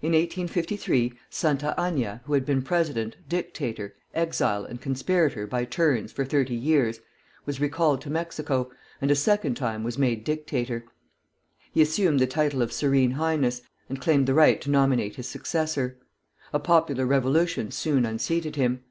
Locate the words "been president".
2.46-3.16